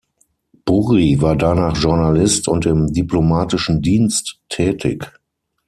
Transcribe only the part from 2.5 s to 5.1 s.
im diplomatischen Dienst tätig.